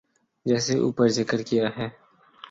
جیسے 0.45 0.73
اوپر 0.79 1.07
ذکر 1.17 1.41
کیا 1.41 1.67
ہے۔ 1.77 1.87